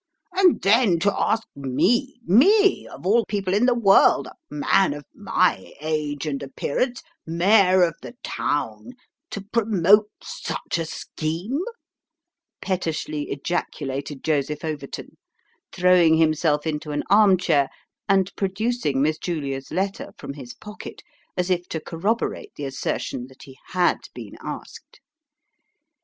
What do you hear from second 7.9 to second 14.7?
the town to promote such a scheme 1" pettishly ejaculated Joseph